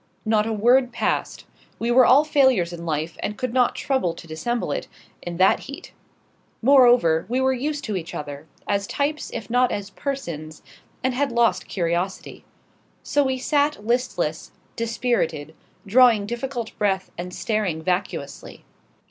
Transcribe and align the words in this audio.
Not 0.25 0.47
a 0.47 0.51
word 0.51 0.91
passed. 0.91 1.45
We 1.77 1.91
were 1.91 2.07
all 2.07 2.23
failures 2.23 2.73
in 2.73 2.87
life, 2.87 3.17
and 3.19 3.37
could 3.37 3.53
not 3.53 3.75
trouble 3.75 4.15
to 4.15 4.25
dissemble 4.25 4.71
it, 4.71 4.87
in 5.21 5.37
that 5.37 5.59
heat. 5.59 5.93
Moreover, 6.63 7.27
we 7.29 7.39
were 7.39 7.53
used 7.53 7.83
to 7.83 7.95
each 7.95 8.15
other, 8.15 8.47
as 8.67 8.87
types 8.87 9.29
if 9.31 9.47
not 9.47 9.71
as 9.71 9.91
persons, 9.91 10.63
and 11.03 11.13
had 11.13 11.31
lost 11.31 11.67
curiosity. 11.67 12.43
So 13.03 13.23
we 13.25 13.37
sat 13.37 13.85
listless, 13.85 14.51
dispirited, 14.75 15.53
drawing 15.85 16.25
difficult 16.25 16.75
breath 16.79 17.11
and 17.15 17.31
staring 17.31 17.83
vacuously. 17.83 18.65